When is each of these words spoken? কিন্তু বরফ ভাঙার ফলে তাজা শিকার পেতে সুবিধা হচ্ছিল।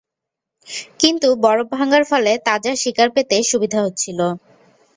কিন্তু 0.99 1.27
বরফ 1.43 1.67
ভাঙার 1.75 2.03
ফলে 2.11 2.31
তাজা 2.47 2.71
শিকার 2.81 3.09
পেতে 3.15 3.35
সুবিধা 3.51 3.79
হচ্ছিল। 3.85 4.19